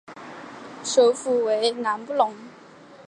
[0.83, 2.33] 首府为朗布隆。